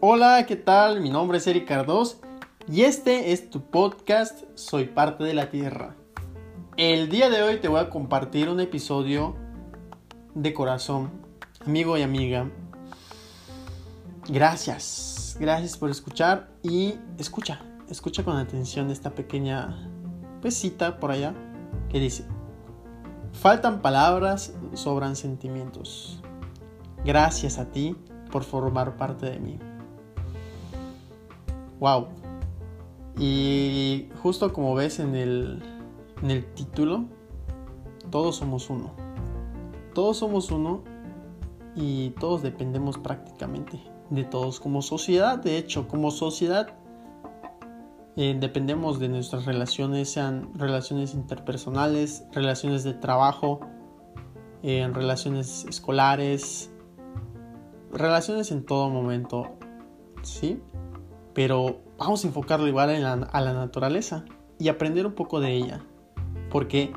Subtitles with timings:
[0.00, 1.00] Hola, ¿qué tal?
[1.00, 2.20] Mi nombre es Eric Cardos
[2.68, 5.96] y este es tu podcast Soy parte de la Tierra.
[6.76, 9.34] El día de hoy te voy a compartir un episodio
[10.36, 11.10] de corazón,
[11.66, 12.48] amigo y amiga.
[14.28, 19.90] Gracias, gracias por escuchar y escucha, escucha con atención esta pequeña
[20.40, 21.34] pesita por allá
[21.88, 22.24] que dice,
[23.32, 26.22] faltan palabras, sobran sentimientos.
[27.04, 27.96] Gracias a ti
[28.30, 29.58] por formar parte de mí.
[31.80, 32.08] Wow.
[33.18, 35.62] Y justo como ves en el,
[36.22, 37.04] en el título,
[38.10, 38.92] todos somos uno.
[39.94, 40.82] Todos somos uno
[41.74, 45.38] y todos dependemos prácticamente de todos como sociedad.
[45.38, 46.78] De hecho, como sociedad
[48.20, 53.60] eh, dependemos de nuestras relaciones, sean relaciones interpersonales, relaciones de trabajo,
[54.64, 56.72] en relaciones escolares,
[57.92, 59.56] relaciones en todo momento,
[60.22, 60.60] ¿sí?
[61.38, 64.24] Pero vamos a enfocarlo igual a la naturaleza
[64.58, 65.84] y aprender un poco de ella.
[66.50, 66.92] Porque,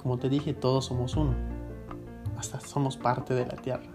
[0.00, 1.34] como te dije, todos somos uno.
[2.38, 3.90] Hasta somos parte de la tierra.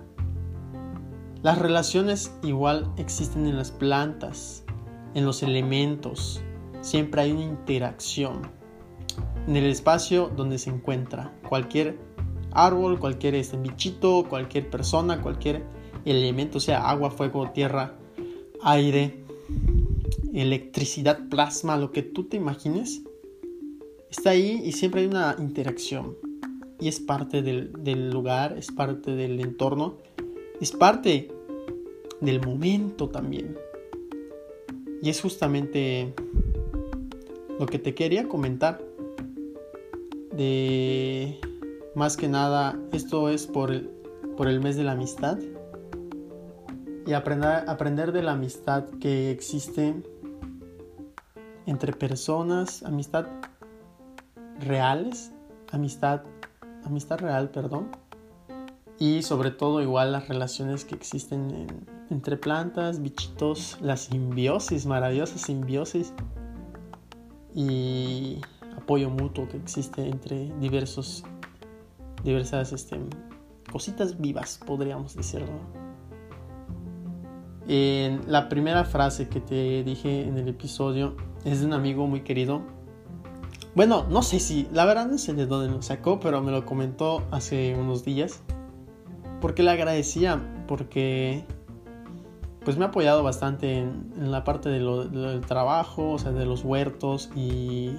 [1.41, 4.65] Las relaciones igual existen en las plantas,
[5.13, 6.41] en los elementos.
[6.81, 8.41] Siempre hay una interacción.
[9.47, 11.97] En el espacio donde se encuentra cualquier
[12.51, 15.63] árbol, cualquier este, bichito, cualquier persona, cualquier
[16.03, 17.95] elemento, sea agua, fuego, tierra,
[18.61, 19.28] aire,
[20.33, 23.01] electricidad, plasma, lo que tú te imagines,
[24.09, 26.15] está ahí y siempre hay una interacción.
[26.79, 29.97] Y es parte del, del lugar, es parte del entorno,
[30.61, 31.29] es parte
[32.21, 33.57] del momento también.
[35.01, 36.13] Y es justamente
[37.59, 38.81] lo que te quería comentar.
[40.31, 41.37] De
[41.95, 43.89] más que nada, esto es por el,
[44.37, 45.37] por el mes de la amistad
[47.05, 49.95] y aprender, aprender de la amistad que existe
[51.69, 53.27] entre personas, amistad
[54.59, 55.31] reales,
[55.71, 56.21] amistad,
[56.83, 57.91] amistad real, perdón,
[58.97, 61.67] y sobre todo igual las relaciones que existen
[62.09, 66.11] entre plantas, bichitos, la simbiosis, maravillosa simbiosis
[67.53, 68.41] y
[68.75, 71.23] apoyo mutuo que existe entre diversos,
[72.23, 72.99] diversas este,
[73.71, 75.59] cositas vivas, podríamos decirlo.
[77.67, 82.21] En la primera frase que te dije en el episodio es de un amigo muy
[82.21, 82.61] querido.
[83.75, 86.65] Bueno, no sé si, la verdad no sé de dónde lo sacó, pero me lo
[86.65, 88.41] comentó hace unos días.
[89.41, 91.45] Porque le agradecía, porque
[92.65, 97.29] pues me ha apoyado bastante en, la parte del trabajo, o sea, de los huertos
[97.35, 97.95] y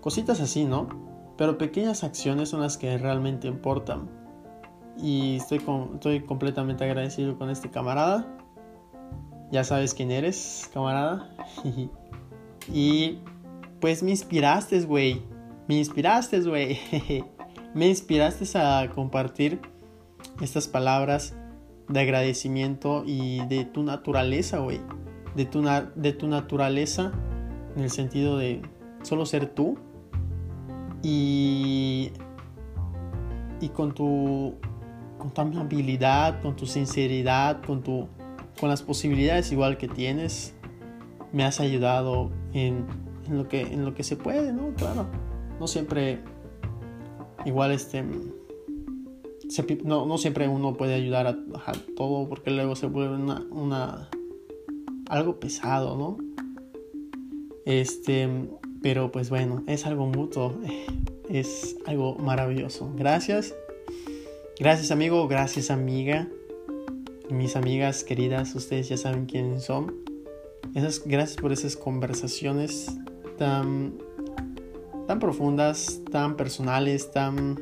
[0.00, 0.88] cositas así, ¿no?
[1.36, 4.08] Pero pequeñas acciones son las que realmente importan.
[4.98, 5.62] Y estoy,
[5.94, 8.26] estoy completamente agradecido con este camarada.
[9.50, 11.30] Ya sabes quién eres, camarada.
[12.72, 13.18] y
[13.80, 15.22] pues me inspiraste, güey.
[15.68, 16.78] Me inspiraste, güey.
[17.74, 19.60] me inspiraste a compartir
[20.40, 21.36] estas palabras
[21.88, 24.80] de agradecimiento y de tu naturaleza, güey.
[25.34, 25.62] De tu,
[25.96, 27.12] de tu naturaleza
[27.76, 28.62] en el sentido de
[29.02, 29.76] solo ser tú.
[31.02, 32.12] Y,
[33.60, 34.54] y con tu
[35.18, 38.08] con tu amabilidad, con tu sinceridad, con tu
[38.58, 40.54] con las posibilidades igual que tienes,
[41.34, 42.86] me has ayudado en,
[43.28, 44.72] lo, que, en lo que se puede, ¿no?
[44.74, 45.06] Claro,
[45.60, 46.20] no siempre,
[47.44, 48.04] igual este,
[49.84, 51.36] no, siempre uno puede ayudar a,
[51.96, 54.08] todo porque luego se vuelve una, una,
[55.08, 56.16] algo pesado, ¿no?
[57.66, 58.28] Este,
[58.80, 60.54] pero pues bueno, es algo mutuo,
[61.28, 62.90] es algo maravilloso.
[62.96, 63.54] Gracias.
[64.58, 66.28] Gracias amigo, gracias amiga
[67.30, 69.94] mis amigas queridas, ustedes ya saben quiénes son.
[70.74, 72.96] Esas, gracias por esas conversaciones
[73.38, 73.94] tan,
[75.06, 77.60] tan profundas, tan personales, tan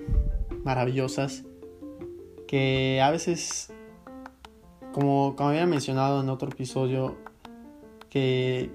[0.64, 1.44] maravillosas,
[2.46, 3.72] que a veces,
[4.92, 7.16] como, como había mencionado en otro episodio,
[8.08, 8.70] que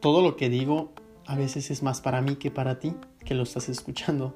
[0.00, 0.92] todo lo que digo
[1.26, 4.34] a veces es más para mí que para ti, que lo estás escuchando.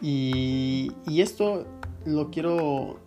[0.00, 1.66] Y, y esto
[2.04, 2.98] lo quiero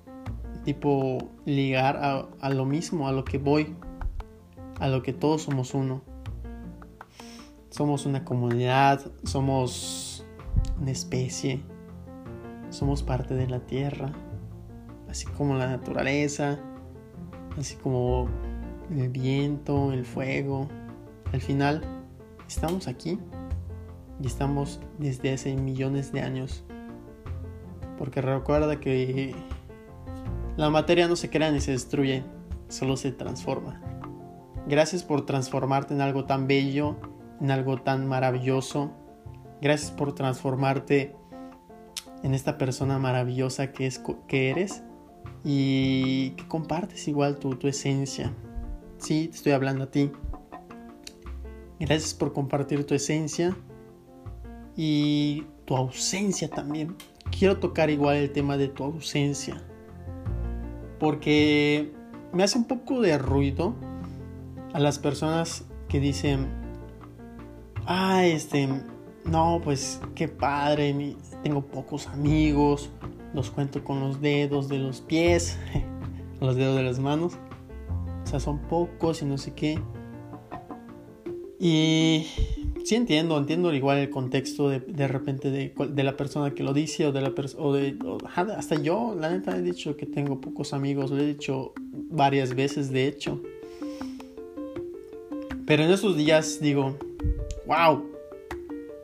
[0.63, 3.74] tipo ligar a, lo mismo, a lo que voy,
[4.79, 6.01] a lo que todos somos uno.
[7.69, 10.25] Somos una comunidad, somos
[10.79, 11.62] una especie,
[12.69, 14.12] somos parte de la tierra,
[15.09, 16.59] así como la naturaleza,
[17.57, 18.27] así como
[18.95, 20.68] el viento, el fuego.
[21.33, 21.83] Al final,
[22.47, 23.19] estamos aquí
[24.21, 26.63] y estamos desde hace millones de años.
[27.97, 29.35] Porque recuerda que
[30.56, 32.24] la materia no se crea ni se destruye,
[32.69, 33.81] solo se transforma.
[34.67, 36.97] Gracias por transformarte en algo tan bello,
[37.39, 38.91] en algo tan maravilloso.
[39.61, 41.15] Gracias por transformarte
[42.21, 44.83] en esta persona maravillosa que, es, que eres
[45.45, 48.33] y que compartes igual tu, tu esencia.
[48.97, 50.11] Sí, te estoy hablando a ti.
[51.79, 53.55] Gracias por compartir tu esencia
[54.75, 56.97] y tu ausencia también.
[57.31, 59.63] Quiero tocar igual el tema de tu ausencia.
[60.99, 61.93] Porque
[62.33, 63.75] me hace un poco de ruido
[64.73, 66.47] a las personas que dicen,
[67.85, 68.67] ah, este,
[69.25, 72.89] no, pues qué padre, tengo pocos amigos,
[73.33, 75.57] los cuento con los dedos de los pies,
[76.41, 77.33] los dedos de las manos,
[78.23, 79.79] o sea, son pocos y no sé qué.
[81.59, 82.27] Y
[82.85, 86.73] sí entiendo, entiendo igual el contexto de, de repente de, de, la persona que lo
[86.73, 87.79] dice o de la persona,
[88.55, 91.73] hasta yo, la neta, he dicho que tengo pocos amigos, lo he dicho
[92.09, 93.41] varias veces, de hecho.
[95.67, 96.97] Pero en esos días digo,
[97.65, 98.01] wow,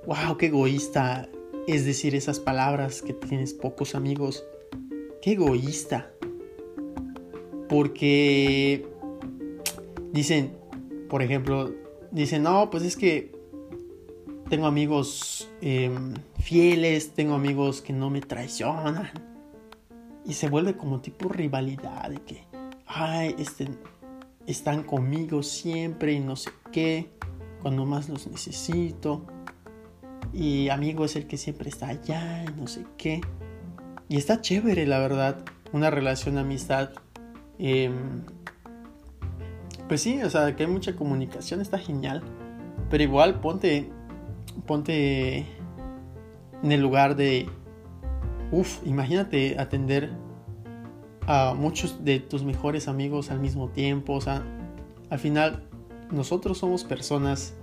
[0.08, 1.28] wow, qué egoísta
[1.68, 4.46] es decir esas palabras que tienes pocos amigos.
[5.22, 6.10] Qué egoísta.
[7.68, 8.88] Porque
[10.14, 10.56] dicen,
[11.10, 11.70] por ejemplo,
[12.12, 13.34] dicen, no, pues es que
[14.50, 19.12] tengo amigos em, fieles, tengo amigos que no me traicionan.
[20.26, 22.46] Y se vuelve como tipo rivalidad de que,
[22.86, 23.68] ay, este,
[24.48, 27.10] están conmigo siempre y no sé qué,
[27.62, 29.26] cuando más los necesito.
[30.34, 33.22] Y amigo es el que siempre está allá y no sé qué.
[34.10, 36.92] Y está chévere, la verdad, una relación de amistad.
[37.60, 38.24] Em,
[39.88, 42.24] pues sí, o sea, que hay mucha comunicación, está genial.
[42.90, 43.90] Pero igual ponte,
[44.66, 45.46] ponte
[46.64, 47.48] en el lugar de,
[48.52, 50.12] uff, imagínate atender
[51.28, 54.14] a muchos de tus mejores amigos al mismo tiempo.
[54.14, 54.44] O sea,
[55.10, 55.64] al final
[56.12, 57.56] nosotros somos personas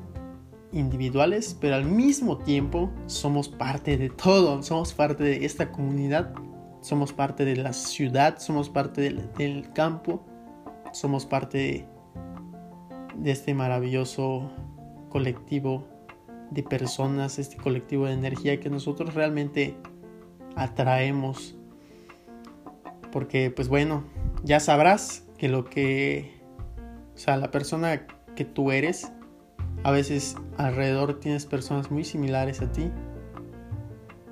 [0.72, 4.62] individuales, pero al mismo tiempo somos parte de todo.
[4.62, 6.32] Somos parte de esta comunidad,
[6.80, 10.24] somos parte de la ciudad, somos parte del, campo,
[10.92, 11.86] somos parte de,
[13.16, 14.50] de este maravilloso
[15.08, 15.86] colectivo
[16.50, 19.76] de personas, este colectivo de energía que nosotros realmente
[20.56, 21.56] atraemos
[23.10, 24.04] porque pues bueno,
[24.44, 26.40] ya sabrás que lo que,
[27.14, 29.12] o sea, la persona que tú eres,
[29.82, 32.90] a veces alrededor tienes personas muy similares a ti.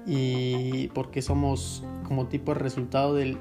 [0.06, 3.38] Y porque somos como tipo el resultado del,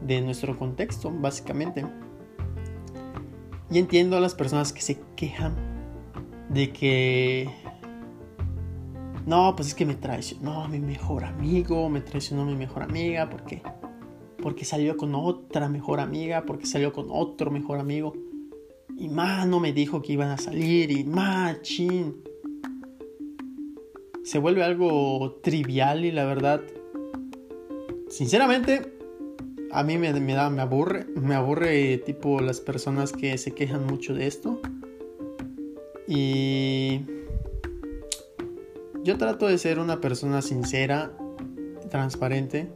[0.00, 1.84] de nuestro contexto, básicamente.
[3.70, 5.54] Y entiendo a las personas que se quejan
[6.48, 7.50] de que
[9.26, 13.62] no, pues es que me traicionó mi mejor amigo, me traicionó mi mejor amiga, porque
[14.40, 18.14] porque salió con otra mejor amiga, porque salió con otro mejor amigo.
[18.96, 22.16] Y más no me dijo que iban a salir y más chin.
[24.24, 26.60] Se vuelve algo trivial y la verdad,
[28.08, 28.92] sinceramente,
[29.72, 33.86] a mí me, me, da, me aburre, me aburre tipo las personas que se quejan
[33.86, 34.60] mucho de esto.
[36.06, 37.00] Y
[39.02, 41.12] yo trato de ser una persona sincera,
[41.88, 42.68] transparente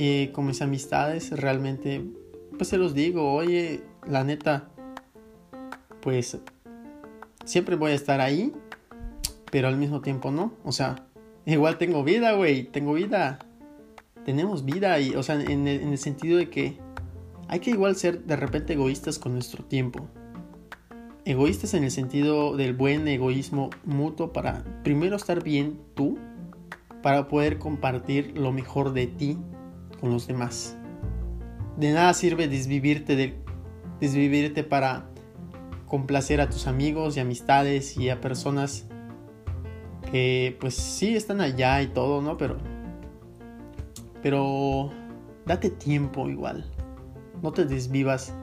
[0.00, 2.04] y con mis amistades realmente,
[2.56, 4.68] pues se los digo, oye, la neta,
[6.00, 6.38] pues
[7.44, 8.52] siempre voy a estar ahí,
[9.50, 10.52] pero al mismo tiempo no.
[10.62, 11.08] O sea,
[11.46, 13.40] igual tengo vida, güey, tengo vida.
[14.24, 16.78] Tenemos vida y, o sea, en el, en el sentido de que
[17.48, 20.06] hay que igual ser de repente egoístas con nuestro tiempo.
[21.24, 26.18] Egoístas en el sentido del buen egoísmo mutuo para primero estar bien tú,
[27.02, 29.38] para poder compartir lo mejor de ti
[30.00, 30.76] con los demás.
[31.76, 33.38] De nada sirve desvivirte, de,
[34.00, 35.08] desvivirte para
[35.86, 38.86] complacer a tus amigos y amistades y a personas
[40.10, 42.36] que pues sí están allá y todo, ¿no?
[42.36, 42.58] Pero
[44.22, 44.90] pero
[45.46, 46.64] date tiempo igual.
[47.42, 48.34] No te desvivas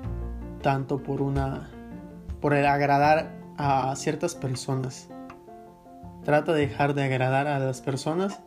[0.62, 1.70] tanto por una
[2.42, 5.10] por el agradar a ciertas personas.
[6.24, 8.42] Trata de dejar de agradar a las personas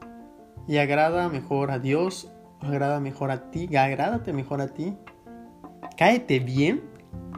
[0.67, 4.95] y agrada mejor a Dios agrada mejor a ti, agrádate mejor a ti,
[5.97, 6.83] cáete bien.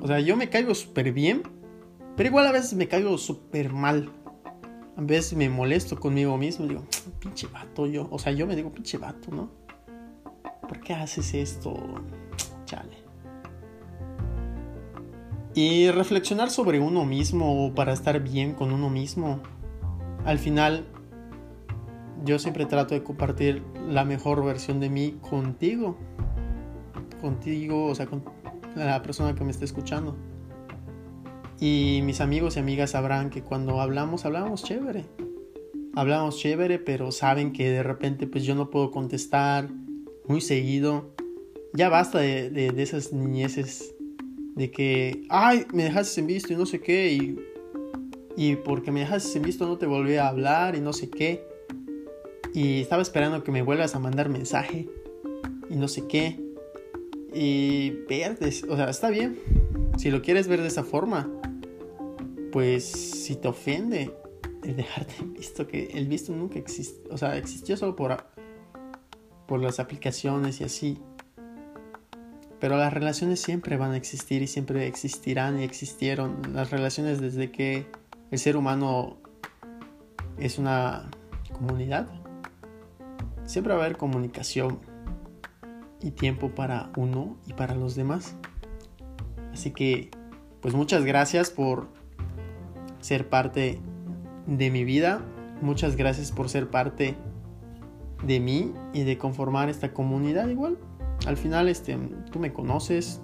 [0.01, 1.43] O sea, yo me caigo súper bien,
[2.17, 4.11] pero igual a veces me caigo súper mal.
[4.97, 6.85] A veces me molesto conmigo mismo, digo,
[7.19, 8.09] pinche vato yo.
[8.11, 9.51] O sea, yo me digo, pinche vato, ¿no?
[10.69, 11.75] ¿Por qué haces esto?
[12.65, 12.99] Chale.
[15.55, 19.41] Y reflexionar sobre uno mismo para estar bien con uno mismo.
[20.25, 20.87] Al final,
[22.25, 25.97] yo siempre trato de compartir la mejor versión de mí contigo.
[27.21, 28.09] Contigo, o sea,
[28.77, 30.17] la persona que me está escuchando.
[31.61, 35.05] Y mis amigos y amigas sabrán que cuando hablamos, hablamos chévere.
[35.95, 39.69] Hablamos chévere, pero saben que de repente pues yo no puedo contestar
[40.27, 41.15] muy seguido.
[41.75, 43.95] Ya basta de, de, esas niñeces
[44.55, 47.39] de que, ay, me dejaste en visto y no sé qué, y,
[48.37, 51.45] y porque me dejaste en visto no te volví a hablar y no sé qué.
[52.55, 54.89] Y estaba esperando que me vuelvas a mandar mensaje
[55.69, 56.41] y no sé qué.
[57.33, 59.39] Y verdes, o sea, está bien.
[59.99, 61.31] Si lo quieres ver de esa forma,
[62.53, 64.15] pues si te ofende
[64.65, 68.25] el dejarte visto, que el visto nunca existe, o sea, existió solo por,
[69.47, 70.99] por las aplicaciones y así.
[72.59, 76.43] Pero las relaciones siempre van a existir y siempre existirán y existieron.
[76.53, 77.87] Las relaciones desde que
[78.31, 79.17] el ser humano
[80.39, 81.11] es una
[81.53, 82.20] comunidad.
[83.51, 84.79] Siempre va a haber comunicación
[86.01, 88.37] y tiempo para uno y para los demás.
[89.53, 90.09] Así que,
[90.61, 91.89] pues muchas gracias por
[93.01, 93.81] ser parte
[94.47, 95.25] de mi vida.
[95.63, 97.17] Muchas gracias por ser parte
[98.23, 100.79] de mí y de conformar esta comunidad igual.
[101.27, 101.99] Al final, este,
[102.31, 103.21] tú me conoces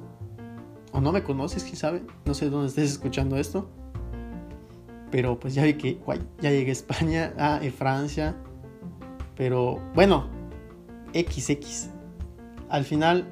[0.91, 2.03] o no me conoces, quién sabe.
[2.25, 3.71] No sé dónde estés escuchando esto.
[5.13, 6.01] Pero pues ya vi que
[6.41, 8.35] ya llegué a España, a Francia.
[9.37, 10.29] Pero bueno,
[11.15, 11.91] XX.
[12.69, 13.29] Al final,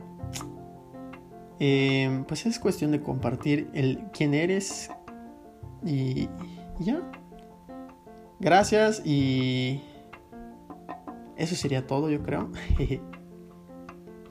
[1.58, 4.90] eh, pues es cuestión de compartir el quién eres,
[5.84, 6.28] y,
[6.80, 7.00] ya.
[8.40, 9.80] Gracias y
[11.36, 12.50] eso sería todo, yo creo.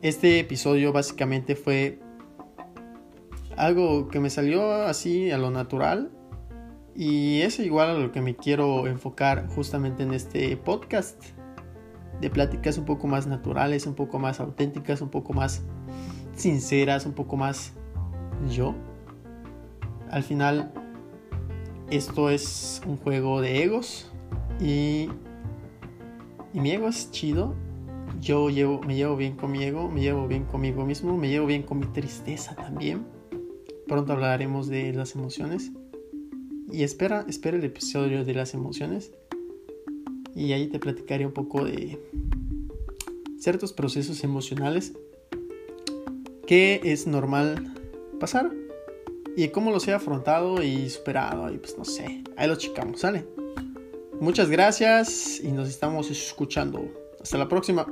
[0.01, 2.01] Este episodio básicamente fue
[3.55, 6.11] algo que me salió así a lo natural
[6.93, 11.23] y es igual a lo que me quiero enfocar justamente en este podcast
[12.21, 15.63] de pláticas un poco más naturales, un poco más auténticas, un poco más
[16.35, 17.73] sinceras, un poco más
[18.49, 18.75] yo.
[20.09, 20.71] Al final
[21.89, 24.11] esto es un juego de egos
[24.59, 25.09] y,
[26.53, 27.55] y mi ego es chido.
[28.19, 31.45] Yo llevo, me llevo bien con mi ego, me llevo bien conmigo mismo, me llevo
[31.45, 33.05] bien con mi tristeza también.
[33.87, 35.71] Pronto hablaremos de las emociones.
[36.71, 39.13] Y espera, espera el episodio de las emociones.
[40.35, 41.99] Y ahí te platicaré un poco de
[43.39, 44.93] ciertos procesos emocionales
[46.47, 47.73] que es normal
[48.19, 48.51] pasar
[49.35, 51.47] y cómo los he afrontado y superado.
[51.59, 53.25] Pues no sé, ahí lo chicamos, ¿sale?
[54.19, 56.85] Muchas gracias y nos estamos escuchando.
[57.21, 57.85] Hasta la próxima.